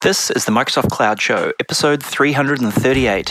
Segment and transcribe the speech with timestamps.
[0.00, 3.26] This is the Microsoft Cloud Show, episode 338.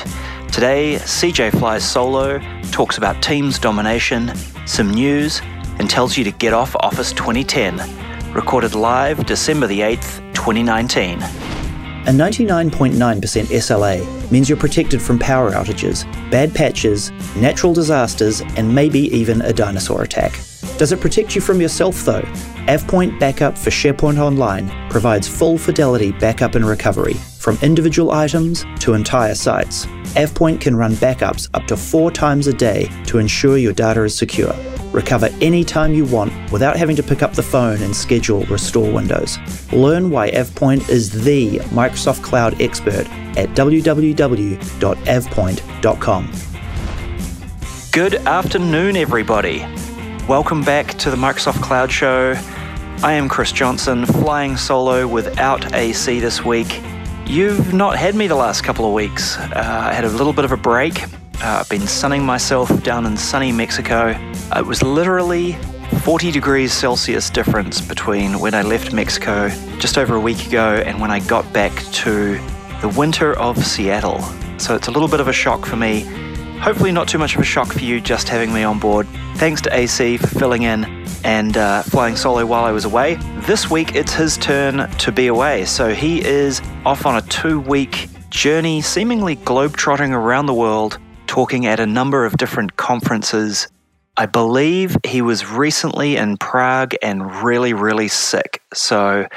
[0.52, 2.40] Today, CJ flies solo,
[2.72, 5.40] talks about Teams domination, some news,
[5.80, 8.34] and tells you to get off Office 2010.
[8.34, 11.20] Recorded live December the 8th, 2019.
[12.08, 12.94] A 99.9%
[13.48, 19.52] SLA means you're protected from power outages, bad patches, natural disasters, and maybe even a
[19.52, 20.40] dinosaur attack.
[20.78, 22.22] Does it protect you from yourself though?
[22.70, 28.94] AvePoint Backup for SharePoint Online provides full fidelity backup and recovery, from individual items to
[28.94, 29.86] entire sites.
[30.16, 34.18] AvePoint can run backups up to four times a day to ensure your data is
[34.18, 34.56] secure.
[34.92, 39.38] Recover anytime you want without having to pick up the phone and schedule restore windows.
[39.72, 46.32] Learn why AvePoint is the Microsoft Cloud expert at www.avepoint.com.
[47.92, 49.60] Good afternoon, everybody.
[50.28, 52.34] Welcome back to the Microsoft Cloud Show.
[53.04, 56.82] I am Chris Johnson, flying solo without AC this week.
[57.26, 59.38] You've not had me the last couple of weeks.
[59.38, 61.04] Uh, I had a little bit of a break.
[61.40, 64.10] Uh, I've been sunning myself down in sunny Mexico.
[64.56, 65.54] It was literally
[66.02, 71.00] 40 degrees Celsius difference between when I left Mexico just over a week ago and
[71.00, 72.40] when I got back to
[72.82, 74.20] the winter of Seattle.
[74.58, 76.02] So it's a little bit of a shock for me.
[76.60, 79.08] Hopefully, not too much of a shock for you just having me on board.
[79.36, 80.86] Thanks to AC for filling in
[81.24, 83.16] and uh, flying solo while I was away.
[83.42, 85.66] This week, it's his turn to be away.
[85.66, 90.98] So he is off on a two week journey, seemingly globetrotting around the world,
[91.28, 93.68] talking at a number of different conferences.
[94.18, 98.62] I believe he was recently in Prague and really, really sick.
[98.74, 99.28] So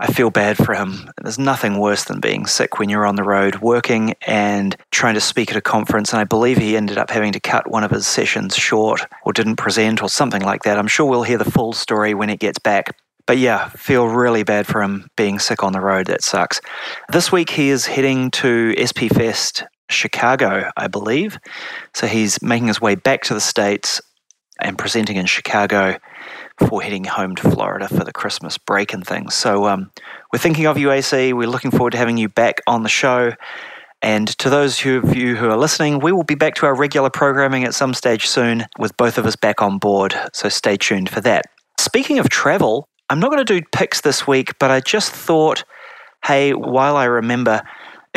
[0.00, 1.10] I feel bad for him.
[1.20, 5.20] There's nothing worse than being sick when you're on the road working and trying to
[5.20, 6.12] speak at a conference.
[6.12, 9.32] And I believe he ended up having to cut one of his sessions short or
[9.32, 10.78] didn't present or something like that.
[10.78, 12.96] I'm sure we'll hear the full story when it gets back.
[13.26, 16.06] But yeah, feel really bad for him being sick on the road.
[16.06, 16.60] That sucks.
[17.10, 21.38] This week he is heading to SP Fest Chicago, I believe.
[21.94, 24.00] So he's making his way back to the States
[24.60, 25.98] and presenting in Chicago
[26.58, 29.34] before heading home to Florida for the Christmas break and things.
[29.34, 29.90] So um,
[30.32, 31.32] we're thinking of you, AC.
[31.32, 33.32] We're looking forward to having you back on the show.
[34.02, 37.10] And to those of you who are listening, we will be back to our regular
[37.10, 40.14] programming at some stage soon with both of us back on board.
[40.32, 41.46] So stay tuned for that.
[41.78, 45.64] Speaking of travel, I'm not going to do picks this week, but I just thought,
[46.24, 47.62] hey, while I remember,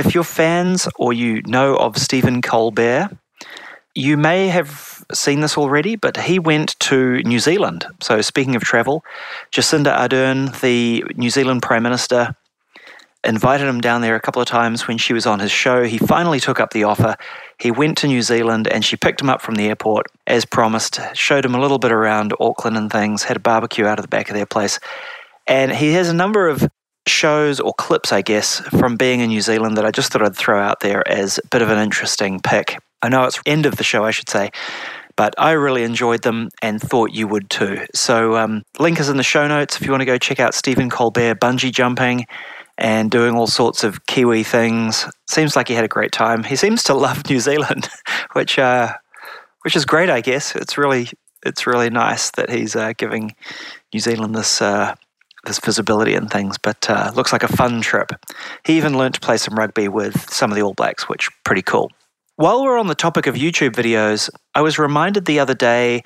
[0.06, 3.10] if you're fans or you know of Stephen Colbert,
[3.94, 7.86] you may have seen this already, but he went to New Zealand.
[8.02, 9.04] So, speaking of travel,
[9.52, 12.36] Jacinda Ardern, the New Zealand Prime Minister,
[13.24, 15.84] invited him down there a couple of times when she was on his show.
[15.84, 17.16] He finally took up the offer.
[17.60, 21.00] He went to New Zealand and she picked him up from the airport as promised,
[21.14, 24.10] showed him a little bit around Auckland and things, had a barbecue out of the
[24.10, 24.80] back of their place.
[25.46, 26.68] And he has a number of
[27.12, 30.36] shows or clips, I guess, from being in New Zealand that I just thought I'd
[30.36, 32.80] throw out there as a bit of an interesting pick.
[33.02, 34.52] I know it's end of the show, I should say,
[35.16, 37.86] but I really enjoyed them and thought you would too.
[37.94, 40.54] So, um, link is in the show notes if you want to go check out
[40.54, 42.26] Stephen Colbert bungee jumping
[42.78, 45.06] and doing all sorts of Kiwi things.
[45.30, 46.44] Seems like he had a great time.
[46.44, 47.90] He seems to love New Zealand,
[48.34, 48.94] which uh,
[49.64, 50.56] which is great, I guess.
[50.56, 51.10] It's really
[51.46, 53.36] it's really nice that he's uh, giving
[53.94, 54.62] New Zealand this.
[54.62, 54.96] Uh,
[55.46, 58.12] this visibility and things, but uh, looks like a fun trip.
[58.66, 61.62] He even learned to play some rugby with some of the All Blacks, which pretty
[61.62, 61.92] cool.
[62.36, 66.02] While we're on the topic of YouTube videos, I was reminded the other day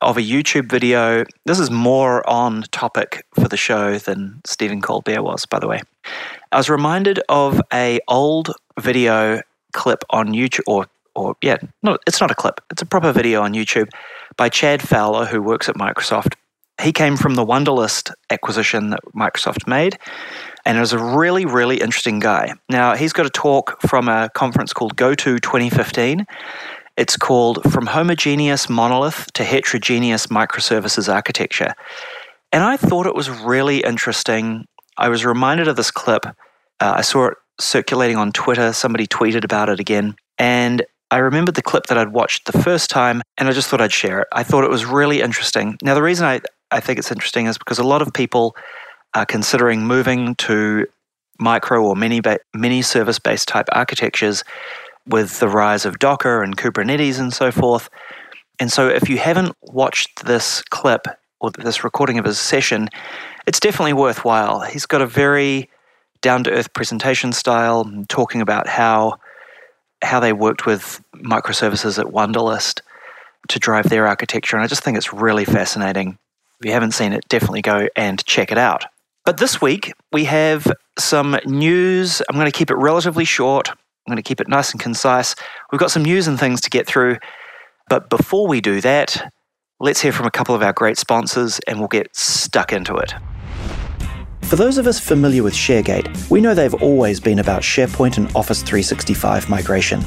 [0.00, 1.24] of a YouTube video.
[1.44, 5.80] This is more on topic for the show than Stephen Colbert was, by the way.
[6.52, 9.40] I was reminded of a old video
[9.72, 12.60] clip on YouTube, or or yeah, no, it's not a clip.
[12.70, 13.88] It's a proper video on YouTube
[14.36, 16.34] by Chad Fowler, who works at Microsoft.
[16.80, 19.98] He came from the Wunderlist acquisition that Microsoft made,
[20.64, 22.52] and is a really, really interesting guy.
[22.68, 26.26] Now, he's got a talk from a conference called GoTo 2015.
[26.96, 31.74] It's called From Homogeneous Monolith to Heterogeneous Microservices Architecture.
[32.52, 34.66] And I thought it was really interesting.
[34.96, 36.26] I was reminded of this clip.
[36.26, 36.32] Uh,
[36.96, 38.72] I saw it circulating on Twitter.
[38.72, 40.16] Somebody tweeted about it again.
[40.38, 43.80] And I remembered the clip that I'd watched the first time, and I just thought
[43.80, 44.28] I'd share it.
[44.32, 45.78] I thought it was really interesting.
[45.82, 48.56] Now, the reason I, I think it's interesting is because a lot of people
[49.14, 50.86] are considering moving to
[51.38, 54.44] micro or mini ba- mini service based type architectures
[55.06, 57.88] with the rise of Docker and Kubernetes and so forth.
[58.60, 61.06] And so, if you haven't watched this clip
[61.40, 62.88] or this recording of his session,
[63.46, 64.60] it's definitely worthwhile.
[64.60, 65.70] He's got a very
[66.20, 69.18] down to earth presentation style, talking about how
[70.02, 72.80] how they worked with microservices at Wunderlist
[73.48, 74.56] to drive their architecture.
[74.56, 76.18] And I just think it's really fascinating.
[76.60, 78.84] If you haven't seen it, definitely go and check it out.
[79.24, 80.66] But this week, we have
[80.98, 82.20] some news.
[82.28, 83.68] I'm going to keep it relatively short.
[83.70, 83.76] I'm
[84.06, 85.34] going to keep it nice and concise.
[85.70, 87.18] We've got some news and things to get through.
[87.88, 89.30] But before we do that,
[89.78, 93.14] let's hear from a couple of our great sponsors and we'll get stuck into it.
[94.42, 98.34] For those of us familiar with ShareGate, we know they've always been about SharePoint and
[98.34, 100.00] Office 365 migration.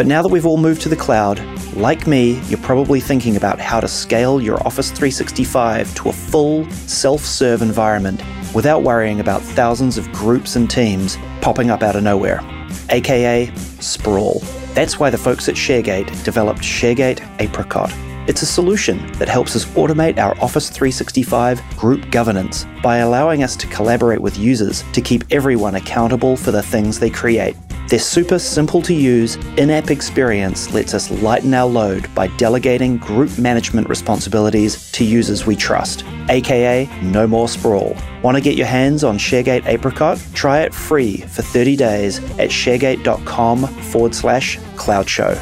[0.00, 1.38] But now that we've all moved to the cloud,
[1.74, 6.70] like me, you're probably thinking about how to scale your Office 365 to a full,
[6.70, 8.22] self serve environment
[8.54, 12.40] without worrying about thousands of groups and teams popping up out of nowhere,
[12.88, 14.38] aka sprawl.
[14.72, 17.92] That's why the folks at ShareGate developed ShareGate Apricot
[18.26, 23.56] it's a solution that helps us automate our Office 365 group governance by allowing us
[23.56, 27.56] to collaborate with users to keep everyone accountable for the things they create.
[27.90, 32.98] Their super simple to use in app experience lets us lighten our load by delegating
[32.98, 37.96] group management responsibilities to users we trust, aka no more sprawl.
[38.22, 40.24] Want to get your hands on ShareGate Apricot?
[40.34, 45.36] Try it free for 30 days at sharegate.com forward slash cloud show.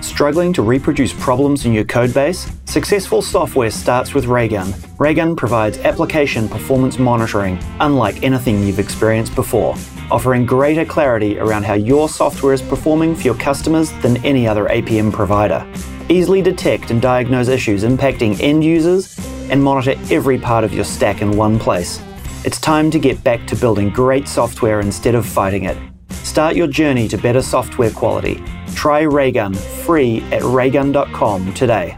[0.00, 2.52] Struggling to reproduce problems in your codebase?
[2.68, 4.74] Successful software starts with Raygun.
[4.98, 9.76] Raygun provides application performance monitoring, unlike anything you've experienced before,
[10.12, 14.66] offering greater clarity around how your software is performing for your customers than any other
[14.66, 15.66] APM provider.
[16.08, 19.18] Easily detect and diagnose issues impacting end users
[19.50, 22.00] and monitor every part of your stack in one place.
[22.44, 25.76] It's time to get back to building great software instead of fighting it.
[26.10, 28.42] Start your journey to better software quality
[28.74, 31.96] Try Raygun free at raygun.com today.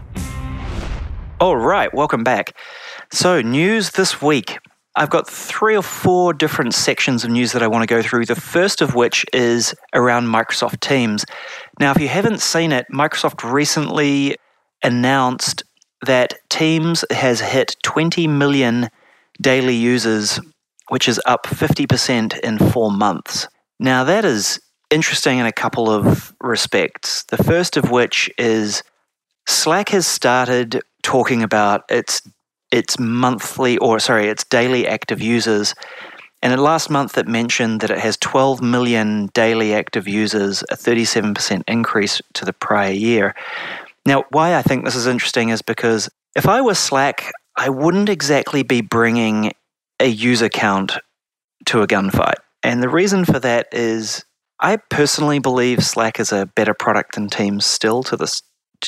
[1.39, 2.55] All right, welcome back.
[3.11, 4.59] So, news this week.
[4.97, 8.25] I've got three or four different sections of news that I want to go through.
[8.25, 11.25] The first of which is around Microsoft Teams.
[11.79, 14.37] Now, if you haven't seen it, Microsoft recently
[14.83, 15.63] announced
[16.05, 18.89] that Teams has hit 20 million
[19.41, 20.39] daily users,
[20.89, 23.47] which is up 50% in four months.
[23.79, 24.59] Now, that is
[24.89, 27.23] interesting in a couple of respects.
[27.25, 28.81] The first of which is
[29.45, 32.21] Slack has started talking about its
[32.71, 35.73] its monthly or sorry, its daily active users.
[36.41, 41.63] And last month it mentioned that it has 12 million daily active users, a 37%
[41.67, 43.35] increase to the prior year.
[44.05, 48.09] Now, why I think this is interesting is because if I were Slack, I wouldn't
[48.09, 49.53] exactly be bringing
[49.99, 50.97] a user count
[51.67, 52.35] to a gunfight.
[52.61, 54.25] And the reason for that is
[54.59, 58.41] I personally believe Slack is a better product than Teams still to this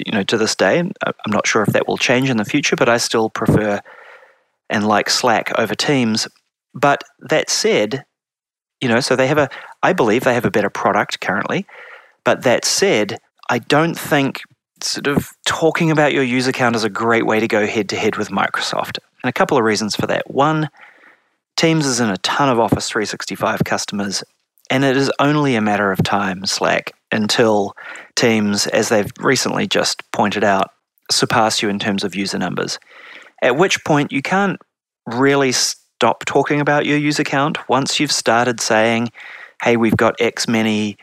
[0.06, 0.80] you know to this day.
[0.80, 0.94] I'm
[1.28, 3.82] not sure if that will change in the future, but I still prefer
[4.70, 6.28] and like Slack over Teams.
[6.74, 8.06] But that said,
[8.82, 9.50] you know, so they have a
[9.84, 11.66] I believe they have a better product currently.
[12.24, 14.42] But that said, I don't think
[14.84, 17.96] sort of talking about your user count is a great way to go head to
[17.96, 19.00] head with Microsoft.
[19.24, 20.30] And a couple of reasons for that.
[20.30, 20.70] One,
[21.56, 24.24] Teams is in a ton of Office 365 customers
[24.69, 27.75] and it is only a matter of time, Slack, until
[28.16, 30.72] Teams, as they've recently just pointed out,
[31.12, 32.80] surpass you in terms of user numbers.
[33.42, 34.60] At which point you can't
[35.06, 39.10] really stop talking about your user count once you've started saying,
[39.62, 40.98] hey, we've got X many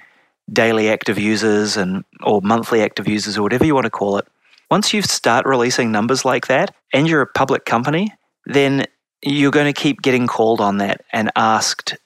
[0.52, 4.26] daily active users and or monthly active users or whatever you want to call it.
[4.70, 8.12] Once you start releasing numbers like that and you're a public company,
[8.46, 8.84] then
[9.22, 11.96] you're going to keep getting called on that and asked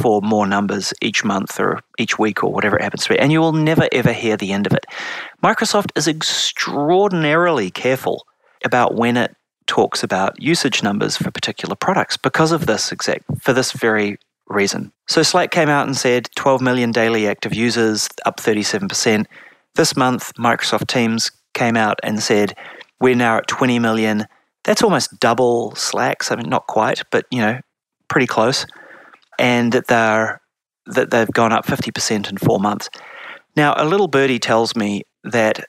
[0.00, 3.18] for more numbers each month or each week or whatever it happens to be.
[3.18, 4.86] And you will never ever hear the end of it.
[5.42, 8.26] Microsoft is extraordinarily careful
[8.64, 13.52] about when it talks about usage numbers for particular products because of this exact for
[13.52, 14.92] this very reason.
[15.08, 19.26] So Slack came out and said 12 million daily active users, up 37%.
[19.74, 22.56] This month Microsoft Teams came out and said
[23.00, 24.26] we're now at 20 million.
[24.64, 26.30] That's almost double Slack's.
[26.30, 27.60] I mean not quite, but you know,
[28.08, 28.66] pretty close
[29.38, 30.40] and that they're
[30.86, 32.90] that they've gone up 50% in 4 months.
[33.56, 35.64] Now, a little birdie tells me that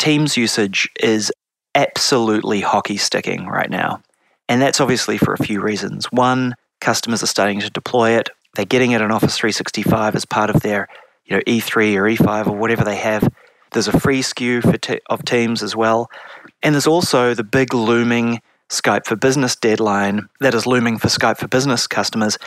[0.00, 1.32] Teams usage is
[1.74, 4.02] absolutely hockey sticking right now.
[4.48, 6.06] And that's obviously for a few reasons.
[6.06, 8.30] One, customers are starting to deploy it.
[8.54, 10.88] They're getting it in Office 365 as part of their,
[11.26, 13.28] you know, E3 or E5 or whatever they have.
[13.72, 16.10] There's a free SKU for te- of Teams as well.
[16.62, 21.38] And there's also the big looming Skype for Business deadline that is looming for Skype
[21.38, 22.38] for Business customers,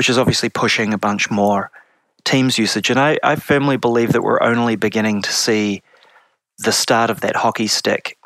[0.00, 1.70] which is obviously pushing a bunch more
[2.24, 2.88] Teams usage.
[2.88, 5.82] And I, I firmly believe that we're only beginning to see
[6.56, 8.16] the start of that hockey stick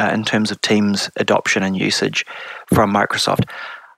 [0.00, 2.24] uh, in terms of Teams adoption and usage
[2.72, 3.50] from Microsoft.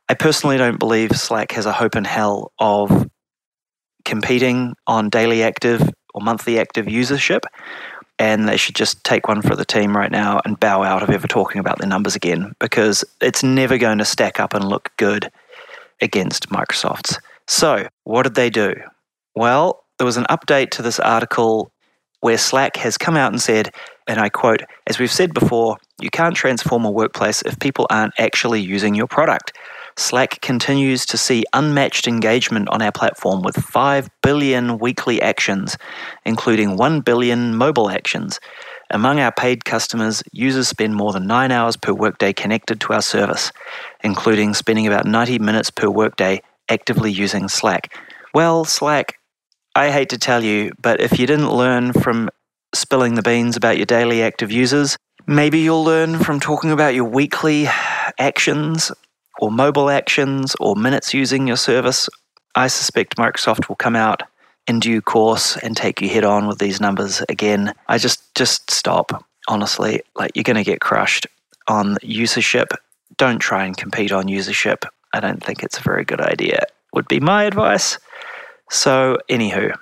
[0.09, 3.11] I personally don't believe Slack has a hope in hell of
[4.07, 7.41] competing on daily active or monthly active usership.
[8.19, 11.11] And they should just take one for the team right now and bow out of
[11.11, 14.91] ever talking about their numbers again because it's never going to stack up and look
[14.97, 15.31] good
[16.01, 17.19] against Microsoft's.
[17.47, 18.75] So, what did they do?
[19.35, 21.71] Well, there was an update to this article
[22.21, 23.75] where Slack has come out and said,
[24.07, 28.15] and I quote, as we've said before, you can't transform a workplace if people aren't
[28.19, 29.53] actually using your product.
[29.97, 35.77] Slack continues to see unmatched engagement on our platform with 5 billion weekly actions,
[36.25, 38.41] including 1 billion mobile actions.
[38.93, 43.03] Among our paid customers, users spend more than 9 hours per workday connected to our
[43.03, 43.53] service,
[44.03, 47.97] including spending about 90 minutes per workday actively using Slack.
[48.35, 49.19] Well, Slack,
[49.77, 52.31] I hate to tell you, but if you didn't learn from
[52.75, 57.05] spilling the beans about your daily active users, maybe you'll learn from talking about your
[57.05, 57.69] weekly
[58.19, 58.91] actions
[59.39, 62.09] or mobile actions or minutes using your service.
[62.57, 64.25] I suspect Microsoft will come out
[64.71, 67.75] in due course and take you head on with these numbers again.
[67.89, 69.27] I just just stop.
[69.49, 71.27] Honestly, like you're going to get crushed
[71.67, 72.69] on usership.
[73.17, 74.85] Don't try and compete on usership.
[75.13, 76.61] I don't think it's a very good idea.
[76.93, 77.99] Would be my advice.
[78.71, 79.75] So, anywho,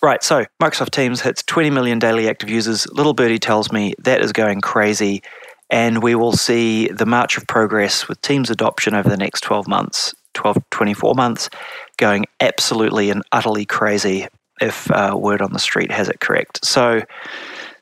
[0.00, 0.22] right.
[0.22, 2.90] So Microsoft Teams hits 20 million daily active users.
[2.92, 5.22] Little Birdie tells me that is going crazy
[5.70, 9.68] and we will see the march of progress with Teams adoption over the next 12
[9.68, 11.50] months, 12, 24 months,
[11.96, 14.26] going absolutely and utterly crazy
[14.60, 16.64] if uh, word on the street has it correct.
[16.64, 17.02] So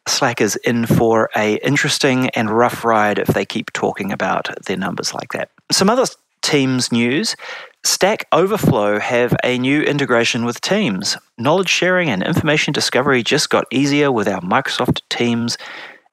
[0.07, 4.77] Slack is in for a interesting and rough ride if they keep talking about their
[4.77, 5.51] numbers like that.
[5.71, 6.07] Some other
[6.43, 7.37] Teams news.
[7.85, 11.17] Stack Overflow have a new integration with Teams.
[11.37, 15.59] Knowledge sharing and information discovery just got easier with our Microsoft Teams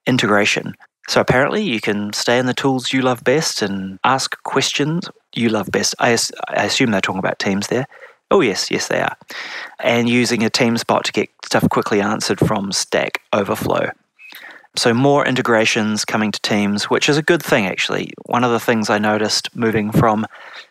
[0.06, 0.74] integration.
[1.08, 5.50] So apparently, you can stay in the tools you love best and ask questions you
[5.50, 5.96] love best.
[6.00, 6.18] I,
[6.50, 7.86] I assume they're talking about Teams there.
[8.32, 9.16] Oh, yes, yes, they are.
[9.80, 13.92] And using a Teams bot to get stuff quickly answered from Stack Overflow.
[14.78, 18.12] So, more integrations coming to Teams, which is a good thing, actually.
[18.26, 20.26] One of the things I noticed moving from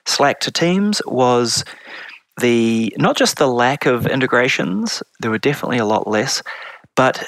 [0.04, 1.64] Slack to Teams was
[2.40, 6.42] the not just the lack of integrations, there were definitely a lot less,
[6.96, 7.24] but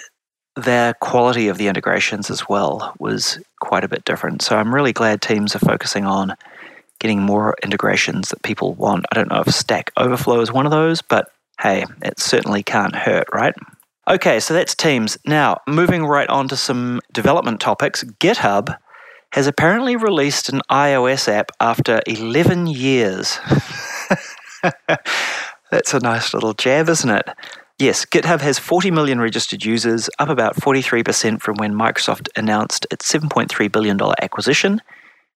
[0.56, 4.42] their quality of the integrations as well was quite a bit different.
[4.42, 6.34] So I'm really glad teams are focusing on
[6.98, 9.06] getting more integrations that people want.
[9.10, 12.94] I don't know if Stack Overflow is one of those, but hey, it certainly can't
[12.94, 13.54] hurt, right?
[14.08, 15.18] Okay, so that's Teams.
[15.26, 18.76] Now, moving right on to some development topics, GitHub
[19.32, 23.38] has apparently released an iOS app after 11 years.
[25.70, 27.28] that's a nice little jab, isn't it?
[27.78, 33.12] Yes, GitHub has 40 million registered users, up about 43% from when Microsoft announced its
[33.12, 34.80] $7.3 billion acquisition,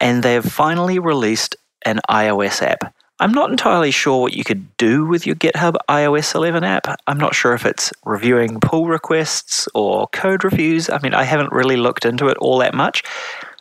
[0.01, 2.95] and they have finally released an iOS app.
[3.21, 6.87] I'm not entirely sure what you could do with your GitHub iOS 11 app.
[7.07, 10.89] I'm not sure if it's reviewing pull requests or code reviews.
[10.89, 13.03] I mean, I haven't really looked into it all that much.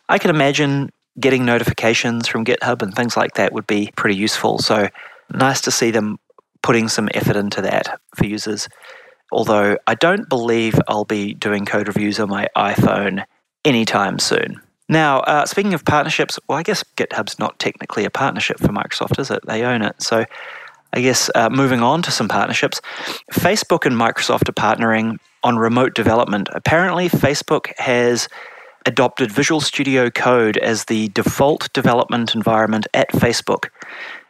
[0.08, 4.58] I can imagine getting notifications from GitHub and things like that would be pretty useful.
[4.58, 4.88] So,
[5.30, 6.18] nice to see them
[6.62, 8.66] putting some effort into that for users.
[9.30, 13.24] Although I don't believe I'll be doing code reviews on my iPhone
[13.64, 14.60] anytime soon.
[14.90, 19.20] Now, uh, speaking of partnerships, well, I guess GitHub's not technically a partnership for Microsoft,
[19.20, 19.38] is it?
[19.46, 20.02] They own it.
[20.02, 20.24] So
[20.92, 22.80] I guess uh, moving on to some partnerships,
[23.32, 26.48] Facebook and Microsoft are partnering on remote development.
[26.50, 28.28] Apparently, Facebook has
[28.84, 33.68] adopted Visual Studio Code as the default development environment at Facebook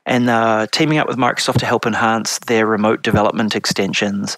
[0.04, 4.36] and uh, teaming up with Microsoft to help enhance their remote development extensions.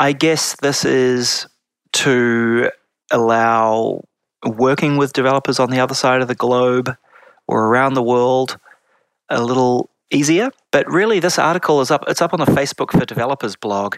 [0.00, 1.46] I guess this is
[1.92, 2.70] to
[3.12, 4.02] allow
[4.44, 6.94] working with developers on the other side of the globe
[7.46, 8.58] or around the world
[9.28, 10.50] a little easier.
[10.70, 12.04] But really, this article is up.
[12.08, 13.96] It's up on the Facebook for Developers blog,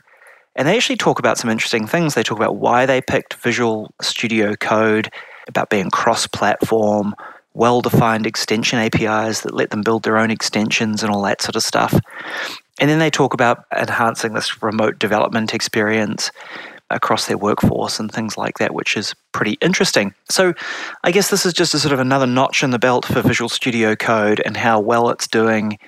[0.54, 2.14] and they actually talk about some interesting things.
[2.14, 5.10] They talk about why they picked Visual Studio Code,
[5.48, 7.14] about being cross-platform,
[7.54, 11.56] well defined extension APIs that let them build their own extensions and all that sort
[11.56, 11.98] of stuff.
[12.78, 16.30] And then they talk about enhancing this remote development experience
[16.90, 20.14] across their workforce and things like that, which is pretty interesting.
[20.28, 20.54] So,
[21.02, 23.48] I guess this is just a sort of another notch in the belt for Visual
[23.48, 25.78] Studio Code and how well it's doing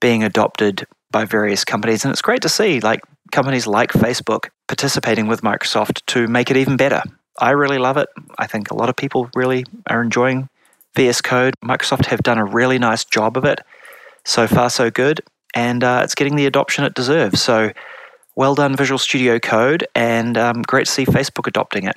[0.00, 2.04] being adopted by various companies.
[2.04, 6.56] And it's great to see like companies like Facebook participating with Microsoft to make it
[6.56, 7.02] even better.
[7.38, 8.08] I really love it.
[8.38, 10.48] I think a lot of people really are enjoying
[10.96, 11.54] VS Code.
[11.64, 13.60] Microsoft have done a really nice job of it.
[14.24, 15.20] So far, so good.
[15.54, 17.40] And uh, it's getting the adoption it deserves.
[17.40, 17.72] So
[18.36, 21.96] well done, Visual Studio Code, and um, great to see Facebook adopting it.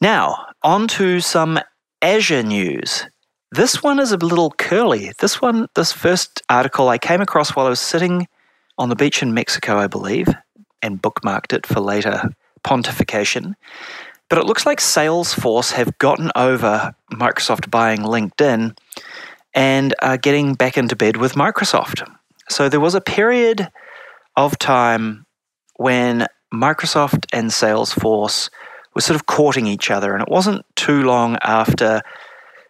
[0.00, 1.58] Now, on to some
[2.02, 3.06] Azure news.
[3.50, 5.12] This one is a little curly.
[5.18, 8.26] This one, this first article I came across while I was sitting
[8.76, 10.28] on the beach in Mexico, I believe,
[10.82, 12.30] and bookmarked it for later
[12.64, 13.54] pontification.
[14.28, 18.76] But it looks like Salesforce have gotten over Microsoft buying LinkedIn
[19.54, 22.06] and are getting back into bed with Microsoft.
[22.50, 23.68] So there was a period
[24.36, 25.24] of time
[25.78, 28.50] when Microsoft and Salesforce
[28.94, 32.02] were sort of courting each other, and it wasn't too long after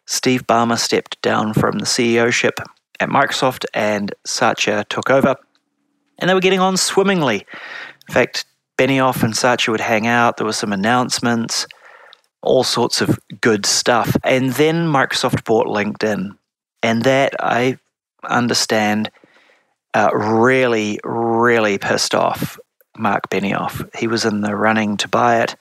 [0.06, 2.60] Steve Ballmer stepped down from the CEO ship
[3.00, 5.36] at Microsoft and Satya took over,
[6.18, 7.46] and they were getting on swimmingly.
[8.08, 8.44] In fact,
[8.76, 11.66] Benioff and Satya would hang out, there were some announcements,
[12.42, 14.16] all sorts of good stuff.
[14.22, 16.36] And then Microsoft bought LinkedIn,
[16.82, 17.78] and that I
[18.22, 19.10] understand
[19.94, 22.58] uh, really, really pissed off
[22.98, 23.88] Mark Benioff.
[23.96, 25.56] He was in the running to buy it.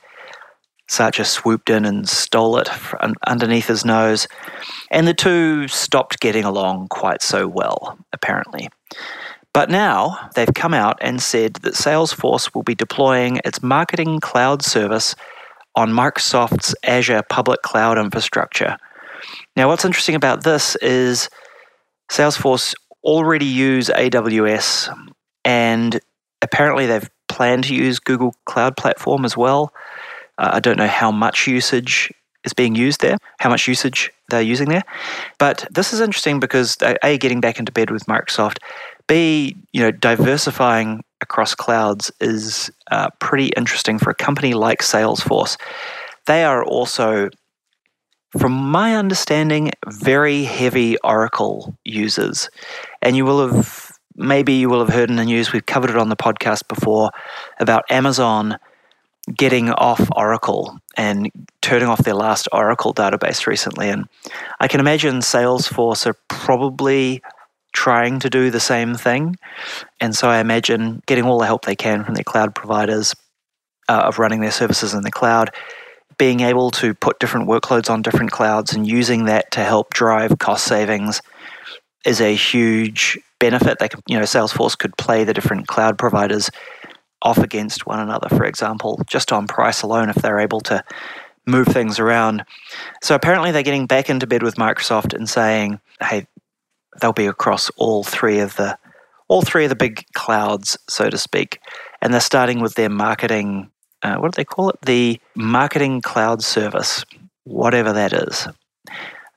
[0.89, 2.69] Satya swooped in and stole it
[3.25, 4.27] underneath his nose.
[4.89, 8.69] And the two stopped getting along quite so well, apparently.
[9.53, 14.63] But now they've come out and said that Salesforce will be deploying its marketing cloud
[14.63, 15.15] service
[15.75, 18.77] on Microsoft's Azure public cloud infrastructure.
[19.55, 21.29] Now, what's interesting about this is
[22.09, 24.95] Salesforce already use AWS
[25.43, 25.99] and
[26.41, 29.73] apparently they've planned to use Google Cloud Platform as well.
[30.37, 32.11] Uh, I don't know how much usage
[32.43, 34.83] is being used there, how much usage they're using there.
[35.37, 38.59] But this is interesting because A, getting back into bed with Microsoft,
[39.07, 45.57] B, you know, diversifying across clouds is uh, pretty interesting for a company like Salesforce.
[46.25, 47.29] They are also,
[48.37, 52.49] from my understanding, very heavy Oracle users.
[53.01, 53.86] And you will have,
[54.17, 57.11] maybe you will have heard in the news, we've covered it on the podcast before,
[57.59, 58.57] about Amazon
[59.35, 61.29] getting off Oracle and
[61.61, 63.89] turning off their last Oracle database recently.
[63.89, 64.07] And
[64.59, 67.21] I can imagine Salesforce are probably
[67.73, 69.35] trying to do the same thing.
[69.99, 73.13] And so I imagine getting all the help they can from their cloud providers
[73.89, 75.51] uh, of running their services in the cloud,
[76.17, 80.39] being able to put different workloads on different clouds and using that to help drive
[80.39, 81.21] cost savings
[82.05, 83.79] is a huge benefit.
[83.79, 86.49] They can, you know, Salesforce could play the different cloud providers
[87.21, 90.83] off against one another, for example, just on price alone, if they're able to
[91.45, 92.43] move things around.
[93.01, 96.27] So apparently, they're getting back into bed with Microsoft and saying, hey,
[97.01, 98.77] they'll be across all three of the
[99.29, 101.59] all three of the big clouds, so to speak,
[102.01, 103.69] and they're starting with their marketing.
[104.01, 104.77] Uh, what do they call it?
[104.85, 107.03] The marketing cloud service,
[107.43, 108.47] whatever that is.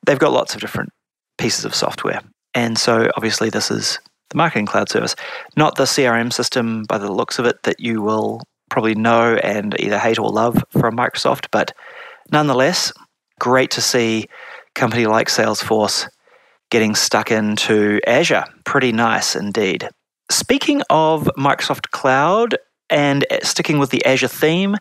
[0.06, 0.92] They've got lots of different
[1.38, 2.20] pieces of software,
[2.54, 3.98] and so obviously this is
[4.30, 5.16] the marketing cloud service,
[5.56, 9.78] not the CRM system by the looks of it that you will probably know and
[9.80, 11.72] either hate or love from Microsoft, but
[12.30, 12.92] nonetheless,
[13.38, 14.26] great to see
[14.74, 16.08] company like Salesforce
[16.70, 18.44] getting stuck into Azure.
[18.64, 19.88] Pretty nice indeed.
[20.30, 22.56] Speaking of Microsoft Cloud
[22.88, 24.76] and sticking with the Azure theme,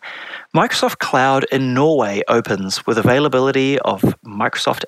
[0.54, 4.84] Microsoft Cloud in Norway opens with availability of Microsoft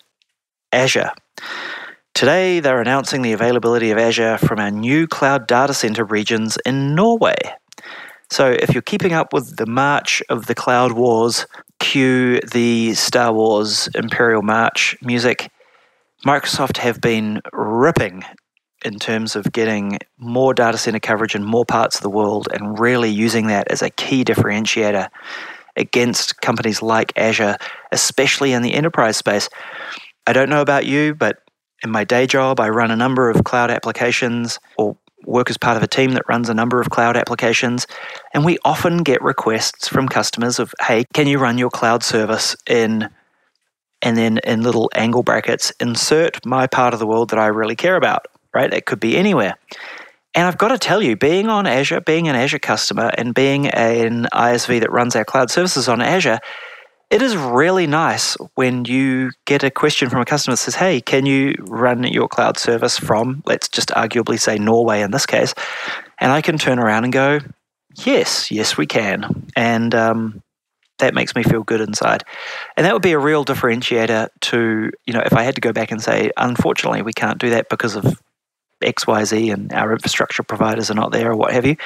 [0.72, 1.10] Azure.
[2.14, 6.94] Today, they're announcing the availability of Azure from our new cloud data center regions in
[6.94, 7.36] Norway.
[8.30, 11.46] So, if you're keeping up with the march of the cloud wars,
[11.80, 15.50] cue the Star Wars Imperial March music.
[16.24, 18.22] Microsoft have been ripping
[18.84, 22.78] in terms of getting more data center coverage in more parts of the world and
[22.78, 25.08] really using that as a key differentiator
[25.76, 27.56] against companies like Azure,
[27.90, 29.48] especially in the enterprise space.
[30.26, 31.38] I don't know about you, but
[31.82, 35.76] in my day job, I run a number of cloud applications or work as part
[35.76, 37.86] of a team that runs a number of cloud applications.
[38.34, 42.56] And we often get requests from customers of, hey, can you run your cloud service
[42.68, 43.08] in
[44.02, 47.76] and then in little angle brackets, insert my part of the world that I really
[47.76, 48.72] care about, right?
[48.72, 49.54] It could be anywhere.
[50.34, 53.68] And I've got to tell you, being on Azure, being an Azure customer, and being
[53.68, 56.40] an ISV that runs our cloud services on Azure,
[57.12, 61.02] it is really nice when you get a question from a customer that says, Hey,
[61.02, 65.52] can you run your cloud service from, let's just arguably say Norway in this case?
[66.18, 67.40] And I can turn around and go,
[67.98, 69.46] Yes, yes, we can.
[69.54, 70.42] And um,
[71.00, 72.24] that makes me feel good inside.
[72.78, 75.72] And that would be a real differentiator to, you know, if I had to go
[75.72, 78.22] back and say, unfortunately, we can't do that because of
[78.82, 81.76] XYZ and our infrastructure providers are not there or what have you,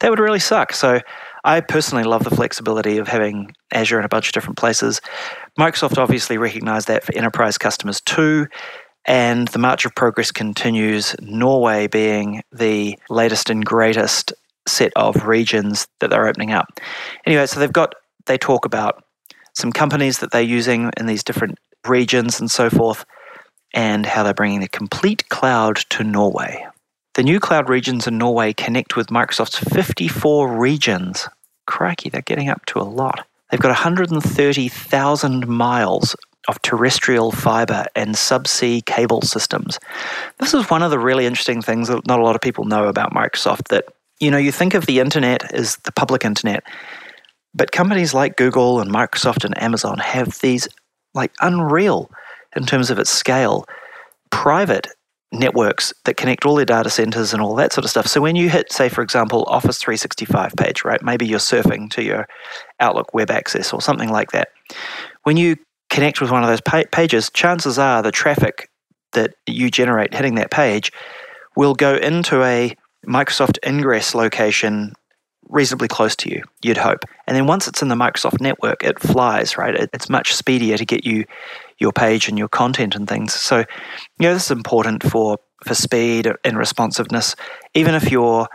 [0.00, 0.72] that would really suck.
[0.72, 1.00] So
[1.44, 5.00] I personally love the flexibility of having Azure in a bunch of different places.
[5.58, 8.46] Microsoft obviously recognized that for enterprise customers too.
[9.04, 14.32] And the march of progress continues, Norway being the latest and greatest
[14.68, 16.78] set of regions that they're opening up.
[17.26, 17.94] Anyway, so they've got
[18.26, 19.02] they talk about
[19.54, 23.04] some companies that they're using in these different regions and so forth,
[23.74, 26.64] and how they're bringing the complete cloud to Norway.
[27.14, 31.28] The new cloud regions in Norway connect with Microsoft's 54 regions.
[31.66, 33.26] Crikey, they're getting up to a lot.
[33.50, 36.16] They've got 130,000 miles
[36.48, 39.78] of terrestrial fiber and subsea cable systems.
[40.38, 42.88] This is one of the really interesting things that not a lot of people know
[42.88, 43.84] about Microsoft that
[44.18, 46.64] you know you think of the internet as the public internet
[47.54, 50.68] but companies like Google and Microsoft and Amazon have these
[51.14, 52.10] like unreal
[52.56, 53.66] in terms of its scale
[54.30, 54.88] private
[55.32, 58.06] networks that connect all their data centers and all that sort of stuff.
[58.06, 61.02] So when you hit, say, for example, Office 365 page, right?
[61.02, 62.26] Maybe you're surfing to your
[62.80, 64.48] Outlook web access or something like that.
[65.22, 65.56] When you
[65.90, 68.68] connect with one of those pages, chances are the traffic
[69.12, 70.90] that you generate hitting that page
[71.56, 72.74] will go into a
[73.06, 74.92] Microsoft ingress location
[75.52, 77.04] reasonably close to you, you'd hope.
[77.26, 79.88] And then once it's in the Microsoft network, it flies, right?
[79.92, 81.24] it's much speedier to get you
[81.78, 83.34] your page and your content and things.
[83.34, 83.64] So, you
[84.20, 87.36] know, this is important for for speed and responsiveness.
[87.74, 88.48] Even if your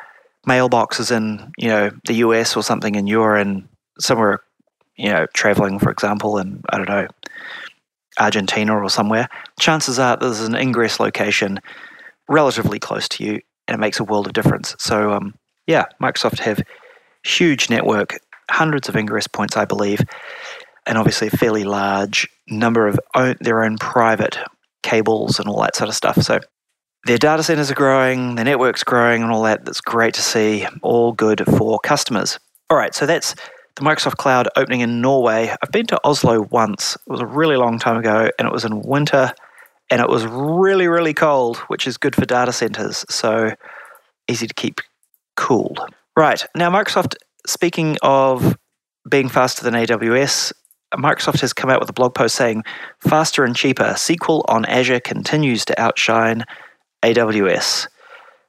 [0.46, 4.42] mailbox is in, you know, the US or something and you're in somewhere,
[4.98, 7.08] you know, traveling, for example, in, I don't know,
[8.20, 9.30] Argentina or somewhere,
[9.60, 11.60] chances are there's an ingress location
[12.28, 14.76] relatively close to you and it makes a world of difference.
[14.80, 15.36] So, um,
[15.68, 16.62] yeah, Microsoft have
[17.28, 18.18] huge network,
[18.50, 20.02] hundreds of ingress points, I believe,
[20.86, 24.38] and obviously a fairly large number of own, their own private
[24.84, 26.22] cables and all that sort of stuff.
[26.22, 26.40] So
[27.06, 29.66] their data centers are growing, their network's growing, and all that.
[29.66, 30.66] That's great to see.
[30.82, 32.40] All good for customers.
[32.70, 33.36] All right, so that's
[33.76, 35.54] the Microsoft Cloud opening in Norway.
[35.62, 36.96] I've been to Oslo once.
[36.96, 39.32] It was a really long time ago, and it was in winter,
[39.90, 43.06] and it was really, really cold, which is good for data centers.
[43.10, 43.52] So
[44.28, 44.82] easy to keep
[45.36, 45.78] cool.
[46.18, 46.44] Right.
[46.56, 47.14] Now, Microsoft,
[47.46, 48.58] speaking of
[49.08, 50.52] being faster than AWS,
[50.96, 52.64] Microsoft has come out with a blog post saying
[53.08, 53.94] faster and cheaper.
[53.94, 56.44] SQL on Azure continues to outshine
[57.04, 57.88] AWS.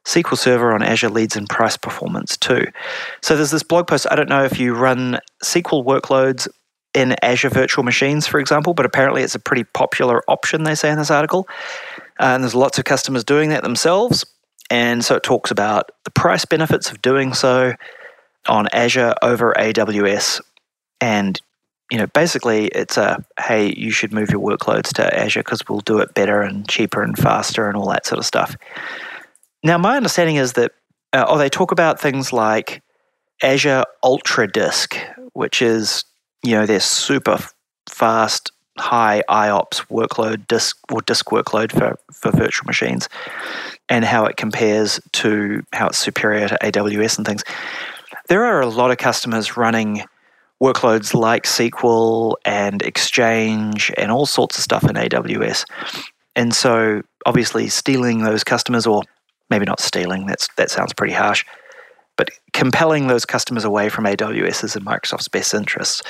[0.06, 2.64] SQL Server on Azure leads in price performance too.
[3.22, 4.06] So there's this blog post.
[4.10, 6.48] I don't know if you run SQL workloads
[6.94, 10.90] in Azure virtual machines, for example, but apparently it's a pretty popular option, they say
[10.90, 11.46] in this article.
[12.18, 14.24] And there's lots of customers doing that themselves.
[14.70, 17.74] And so it talks about the price benefits of doing so
[18.48, 20.40] on Azure over AWS.
[21.00, 21.40] And,
[21.90, 25.80] you know, basically it's a hey, you should move your workloads to Azure because we'll
[25.80, 28.56] do it better and cheaper and faster and all that sort of stuff.
[29.64, 30.72] Now, my understanding is that,
[31.12, 32.82] uh, oh, they talk about things like
[33.42, 34.96] Azure Ultra Disk,
[35.32, 36.04] which is,
[36.44, 37.38] you know, their super
[37.88, 43.08] fast, high IOPS workload disk or disk workload for, for virtual machines
[43.88, 47.44] and how it compares to how it's superior to AWS and things.
[48.28, 50.04] There are a lot of customers running
[50.62, 55.64] workloads like SQL and Exchange and all sorts of stuff in AWS.
[56.36, 59.02] And so obviously stealing those customers or
[59.50, 61.44] maybe not stealing, that's that sounds pretty harsh,
[62.16, 66.02] but compelling those customers away from AWS is in Microsoft's best interests.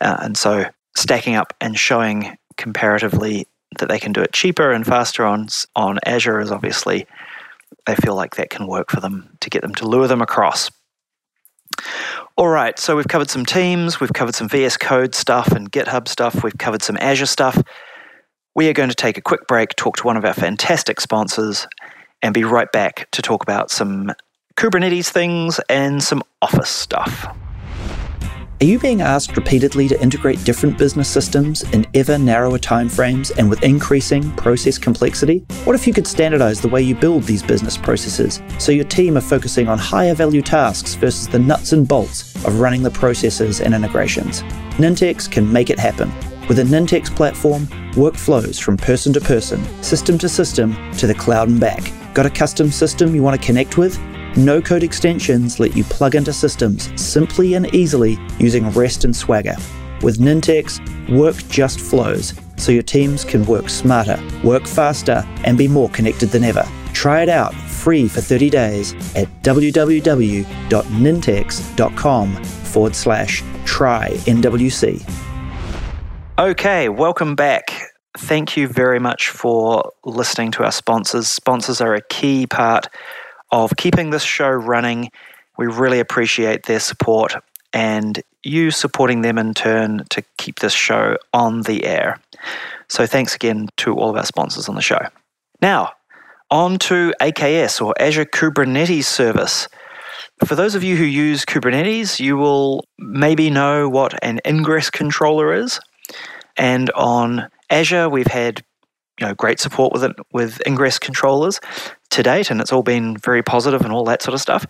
[0.00, 3.46] Uh, and so stacking up and showing comparatively
[3.78, 7.06] that they can do it cheaper and faster on on Azure is obviously
[7.86, 10.70] they feel like that can work for them to get them to lure them across.
[12.36, 16.08] All right, so we've covered some teams, we've covered some VS Code stuff and GitHub
[16.08, 17.60] stuff, we've covered some Azure stuff.
[18.54, 21.66] We are going to take a quick break, talk to one of our fantastic sponsors,
[22.22, 24.12] and be right back to talk about some
[24.56, 27.26] Kubernetes things and some Office stuff.
[28.60, 33.50] Are you being asked repeatedly to integrate different business systems in ever narrower timeframes and
[33.50, 35.44] with increasing process complexity?
[35.64, 39.16] What if you could standardize the way you build these business processes so your team
[39.16, 43.60] are focusing on higher value tasks versus the nuts and bolts of running the processes
[43.60, 44.42] and integrations?
[44.78, 46.12] Nintex can make it happen.
[46.48, 51.14] With a Nintex platform, work flows from person to person, system to system, to the
[51.14, 51.92] cloud and back.
[52.14, 53.98] Got a custom system you want to connect with?
[54.36, 59.54] No code extensions let you plug into systems simply and easily using REST and Swagger.
[60.02, 60.80] With Nintex,
[61.16, 66.30] work just flows so your teams can work smarter, work faster, and be more connected
[66.30, 66.66] than ever.
[66.92, 75.08] Try it out free for 30 days at www.nintex.com forward slash try NWC.
[76.40, 77.70] Okay, welcome back.
[78.18, 81.28] Thank you very much for listening to our sponsors.
[81.28, 82.88] Sponsors are a key part
[83.54, 85.12] of keeping this show running.
[85.56, 87.36] We really appreciate their support
[87.72, 92.18] and you supporting them in turn to keep this show on the air.
[92.88, 94.98] So thanks again to all of our sponsors on the show.
[95.62, 95.92] Now,
[96.50, 99.68] on to AKS or Azure Kubernetes Service.
[100.44, 105.54] For those of you who use Kubernetes, you will maybe know what an ingress controller
[105.54, 105.78] is.
[106.56, 108.64] And on Azure, we've had
[109.20, 111.60] you know great support with it with ingress controllers
[112.10, 114.66] to date, and it's all been very positive and all that sort of stuff.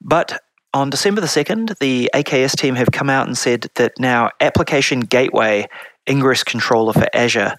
[0.00, 0.40] But
[0.74, 5.00] on December the 2nd, the AKS team have come out and said that now Application
[5.00, 5.68] Gateway
[6.08, 7.56] ingress controller for Azure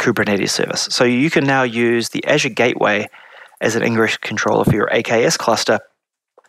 [0.00, 0.88] Kubernetes service.
[0.90, 3.08] So you can now use the Azure Gateway
[3.60, 5.80] as an ingress controller for your AKS cluster.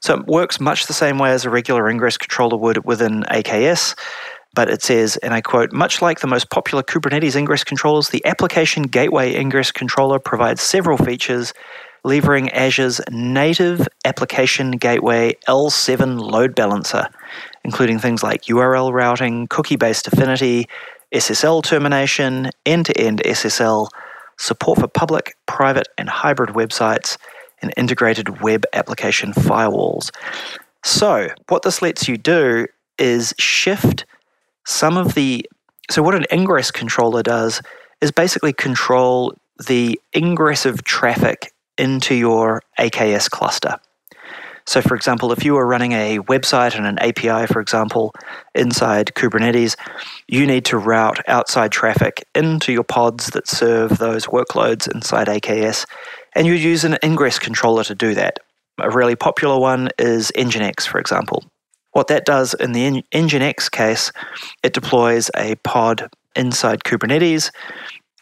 [0.02, 3.98] So it works much the same way as a regular ingress controller would within AKS.
[4.58, 8.26] But it says, and I quote, much like the most popular Kubernetes ingress controllers, the
[8.26, 11.54] Application Gateway Ingress Controller provides several features
[12.04, 17.08] levering Azure's native Application Gateway L7 load balancer,
[17.66, 20.68] including things like URL routing, cookie based affinity,
[21.14, 23.90] SSL termination, end to end SSL,
[24.40, 27.20] support for public, private, and hybrid websites,
[27.62, 30.10] and integrated web application firewalls.
[30.84, 32.66] So, what this lets you do
[32.98, 34.06] is shift
[34.68, 35.46] some of the.
[35.90, 37.62] So, what an ingress controller does
[38.02, 39.34] is basically control
[39.66, 43.78] the ingress of traffic into your AKS cluster.
[44.68, 48.14] So, for example, if you are running a website and an API, for example,
[48.54, 49.78] inside Kubernetes,
[50.28, 55.86] you need to route outside traffic into your pods that serve those workloads inside AKS,
[56.36, 58.40] and you use an ingress controller to do that.
[58.80, 61.46] A really popular one is Nginx, for example.
[61.98, 64.12] What that does in the Nginx case,
[64.62, 67.50] it deploys a pod inside Kubernetes,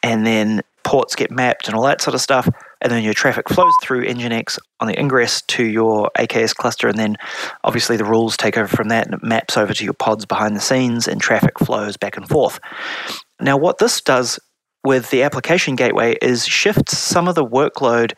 [0.01, 2.47] and then ports get mapped and all that sort of stuff
[2.79, 6.97] and then your traffic flows through Nginx on the ingress to your AKS cluster, and
[6.97, 7.17] then
[7.65, 10.55] obviously the rules take over from that and it maps over to your pods behind
[10.55, 12.61] the scenes, and traffic flows back and forth.
[13.41, 14.39] Now, what this does
[14.85, 18.13] with the application gateway is shifts some of the workload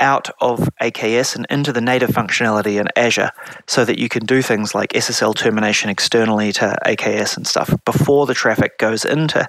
[0.00, 3.30] out of AKS and into the native functionality in Azure
[3.66, 8.26] so that you can do things like SSL termination externally to AKS and stuff before
[8.26, 9.46] the traffic goes into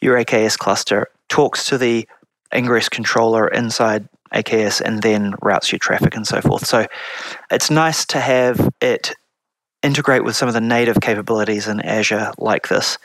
[0.00, 2.08] your AKS cluster, talks to the
[2.54, 6.66] ingress controller inside AKS and then routes your traffic and so forth.
[6.66, 6.86] So
[7.50, 9.14] it's nice to have it
[9.82, 12.98] integrate with some of the native capabilities in Azure like this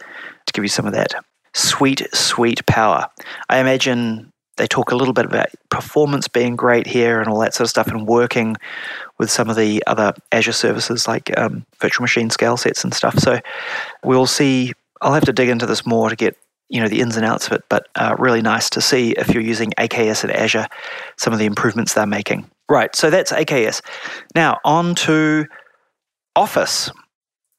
[0.45, 1.13] to give you some of that
[1.54, 3.08] sweet, sweet power.
[3.50, 7.54] I imagine they talk a little bit about performance being great here and all that
[7.54, 8.56] sort of stuff and working
[9.18, 13.18] with some of the other Azure services like um, virtual machine scale sets and stuff.
[13.20, 13.39] So
[14.04, 14.74] we'll see.
[15.02, 16.38] I'll have to dig into this more to get
[16.70, 19.30] you know the ins and outs of it, but uh, really nice to see if
[19.34, 20.68] you're using AKS at Azure,
[21.18, 22.50] some of the improvements they're making.
[22.68, 23.82] Right, so that's AKS.
[24.34, 25.46] Now on to
[26.36, 26.89] Office.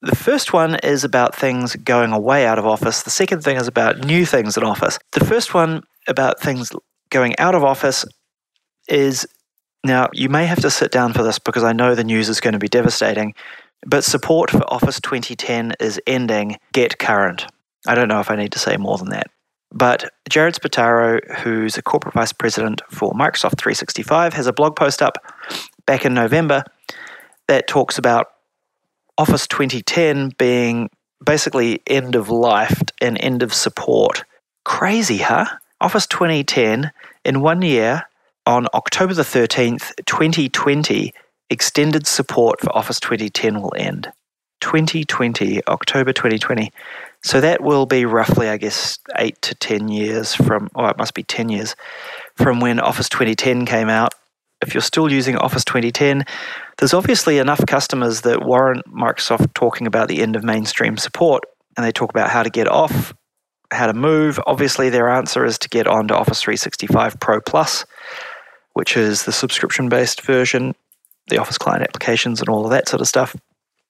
[0.03, 3.03] The first one is about things going away out of Office.
[3.03, 4.99] The second thing is about new things in Office.
[5.13, 6.71] The first one about things
[7.11, 8.05] going out of Office
[8.89, 9.27] is
[9.85, 12.41] now you may have to sit down for this because I know the news is
[12.41, 13.35] going to be devastating,
[13.87, 16.57] but support for Office 2010 is ending.
[16.73, 17.47] Get current.
[17.87, 19.29] I don't know if I need to say more than that.
[19.73, 25.03] But Jared Spataro, who's a corporate vice president for Microsoft 365, has a blog post
[25.03, 25.19] up
[25.87, 26.65] back in November
[27.49, 28.27] that talks about
[29.19, 30.91] Office 2010 being
[31.25, 34.25] basically end of life and end of support.
[34.65, 35.47] Crazy, huh?
[35.81, 36.91] Office 2010
[37.25, 38.03] in one year
[38.47, 41.13] on October the 13th, 2020,
[41.51, 44.11] extended support for Office 2010 will end.
[44.61, 46.73] 2020, October 2020.
[47.23, 51.15] So that will be roughly, I guess, eight to 10 years from, oh, it must
[51.15, 51.77] be 10 years
[52.37, 54.15] from when Office 2010 came out.
[54.63, 56.25] If you're still using Office 2010,
[56.79, 61.45] there's obviously enough customers that warrant Microsoft talking about the end of mainstream support.
[61.77, 63.13] And they talk about how to get off,
[63.77, 64.41] how to move.
[64.47, 67.85] Obviously, their answer is to get onto Office 365 Pro Plus,
[68.73, 70.75] which is the subscription based version,
[71.29, 73.37] the Office client applications, and all of that sort of stuff.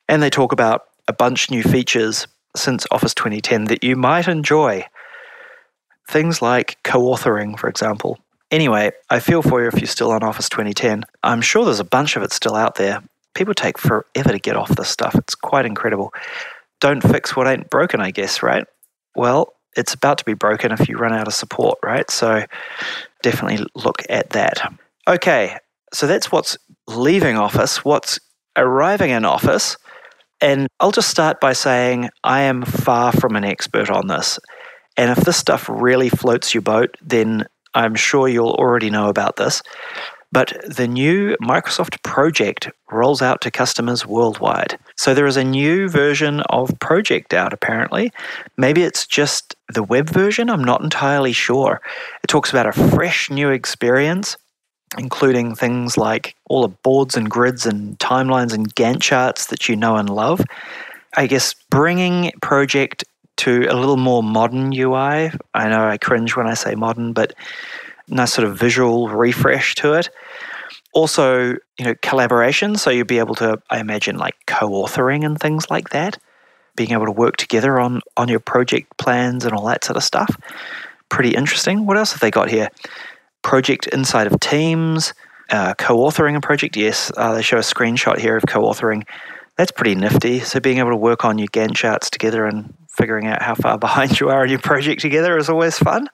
[0.09, 4.87] And they talk about a bunch new features since Office 2010 that you might enjoy.
[6.09, 8.19] Things like co authoring, for example.
[8.51, 11.05] Anyway, I feel for you if you're still on Office 2010.
[11.25, 13.03] I'm sure there's a bunch of it still out there.
[13.35, 15.17] People take forever to get off this stuff.
[15.17, 16.15] It's quite incredible.
[16.81, 18.65] Don't fix what ain't broken, I guess, right?
[19.17, 22.11] Well, it's about to be broken if you run out of support, right?
[22.11, 22.45] So
[23.23, 24.73] definitely look at that.
[25.07, 25.57] Okay,
[25.93, 26.59] so that's what's
[26.89, 27.85] leaving Office.
[27.85, 28.19] What's
[28.57, 29.77] arriving in Office
[30.41, 34.39] and I'll just start by saying I am far from an expert on this.
[34.97, 39.37] And if this stuff really floats your boat, then I'm sure you'll already know about
[39.37, 39.63] this.
[40.37, 44.79] But the new Microsoft Project rolls out to customers worldwide.
[44.95, 48.13] So there is a new version of Project out, apparently.
[48.59, 51.81] Maybe it's just the web version, I'm not entirely sure.
[52.23, 54.37] It talks about a fresh new experience
[54.99, 59.75] including things like all the boards and grids and timelines and Gantt charts that you
[59.75, 60.43] know and love.
[61.17, 63.05] I guess bringing Project
[63.39, 65.33] to a little more modern UI.
[65.55, 67.33] I know I cringe when I say modern, but
[68.09, 70.09] nice sort of visual refresh to it.
[70.97, 72.77] Also, you know, collaboration.
[72.77, 76.19] So you'll be able to, I imagine, like co authoring and things like that.
[76.77, 80.05] being able to work together on on your project plans and all that sort of
[80.05, 80.37] stuff.
[81.11, 81.87] Pretty interesting.
[81.87, 82.69] What else have they got here?
[83.43, 85.15] Project inside of teams,
[85.51, 86.77] uh, co-authoring a project.
[86.77, 89.05] Yes, uh, they show a screenshot here of co-authoring.
[89.59, 90.41] That's pretty nifty.
[90.41, 93.79] So being able to work on your Gantt charts together and figuring out how far
[93.89, 96.09] behind you are in your project together is always fun.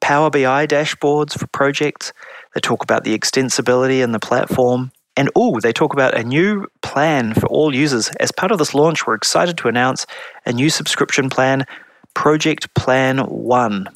[0.00, 2.12] Power BI dashboards for projects.
[2.58, 4.90] They talk about the extensibility in the platform.
[5.16, 8.08] And oh, they talk about a new plan for all users.
[8.18, 10.06] As part of this launch, we're excited to announce
[10.44, 11.66] a new subscription plan,
[12.14, 13.88] Project Plan One.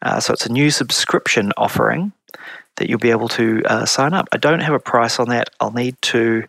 [0.00, 2.12] Uh, so it's a new subscription offering
[2.76, 4.28] that you'll be able to uh, sign up.
[4.30, 5.50] I don't have a price on that.
[5.58, 6.44] I'll need to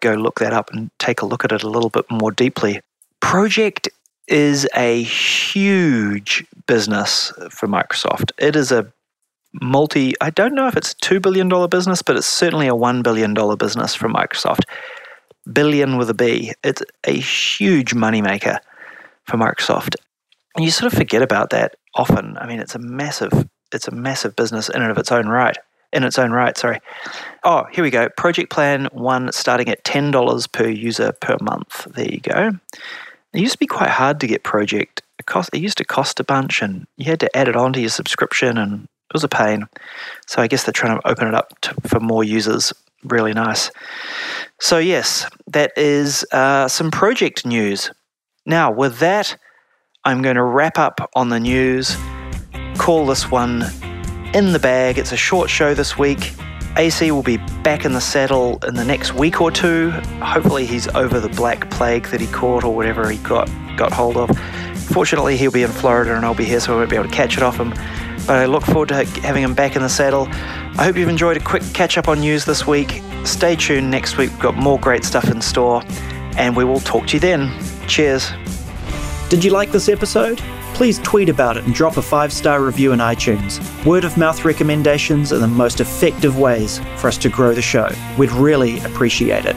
[0.00, 2.82] go look that up and take a look at it a little bit more deeply.
[3.20, 3.88] Project
[4.26, 8.32] is a huge business for Microsoft.
[8.36, 8.92] It is a
[9.60, 13.02] multi, I don't know if it's a $2 billion business, but it's certainly a $1
[13.02, 14.62] billion business for Microsoft.
[15.52, 16.52] Billion with a B.
[16.62, 18.58] It's a huge moneymaker
[19.24, 19.96] for Microsoft.
[20.56, 22.36] And you sort of forget about that often.
[22.38, 23.32] I mean, it's a massive,
[23.72, 25.56] it's a massive business in and of its own right.
[25.92, 26.80] In its own right, sorry.
[27.44, 28.10] Oh, here we go.
[28.10, 31.86] Project Plan One starting at $10 per user per month.
[31.94, 32.50] There you go.
[33.32, 35.02] It used to be quite hard to get Project.
[35.18, 37.80] It, cost, it used to cost a bunch, and you had to add it onto
[37.80, 39.66] your subscription, and it was a pain.
[40.26, 42.72] So I guess they're trying to open it up to, for more users.
[43.04, 43.70] Really nice.
[44.60, 47.90] So yes, that is uh, some project news.
[48.44, 49.36] Now with that,
[50.04, 51.96] I'm going to wrap up on the news.
[52.76, 53.64] Call this one
[54.34, 54.98] in the bag.
[54.98, 56.32] It's a short show this week.
[56.76, 59.90] AC will be back in the saddle in the next week or two.
[60.20, 64.16] Hopefully, he's over the black plague that he caught or whatever he got got hold
[64.16, 64.30] of.
[64.92, 67.14] Fortunately, he'll be in Florida and I'll be here, so I won't be able to
[67.14, 67.72] catch it off him.
[68.28, 70.28] But I look forward to having him back in the saddle.
[70.30, 73.02] I hope you've enjoyed a quick catch up on news this week.
[73.24, 74.30] Stay tuned next week.
[74.30, 75.82] We've got more great stuff in store,
[76.36, 77.50] and we will talk to you then.
[77.88, 78.30] Cheers.
[79.28, 80.40] Did you like this episode?
[80.78, 83.58] please tweet about it and drop a five star review in iTunes.
[83.84, 87.90] Word of mouth recommendations are the most effective ways for us to grow the show.
[88.16, 89.56] We'd really appreciate it.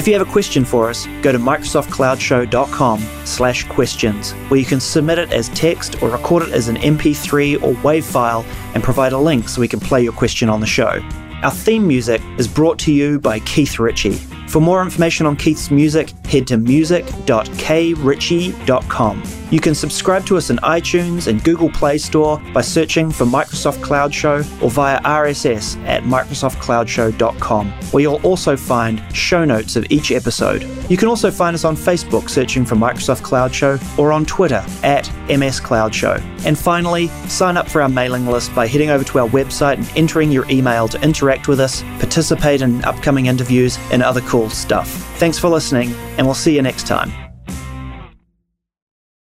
[0.00, 4.80] If you have a question for us, go to microsoftcloudshow.com slash questions, where you can
[4.80, 9.12] submit it as text or record it as an MP3 or WAV file and provide
[9.12, 11.02] a link so we can play your question on the show.
[11.42, 14.18] Our theme music is brought to you by Keith Ritchie.
[14.50, 19.22] For more information on Keith's music, head to music.kritchie.com.
[19.50, 23.82] You can subscribe to us in iTunes and Google Play Store by searching for Microsoft
[23.82, 30.12] Cloud Show or via RSS at microsoftcloudshow.com, where you'll also find show notes of each
[30.12, 30.62] episode.
[30.88, 34.64] You can also find us on Facebook searching for Microsoft Cloud Show or on Twitter
[34.84, 36.16] at MS Cloud Show.
[36.44, 39.90] And finally, sign up for our mailing list by heading over to our website and
[39.96, 44.88] entering your email to interact with us, participate in upcoming interviews, and other cool stuff.
[45.18, 47.29] Thanks for listening, and we'll see you next time.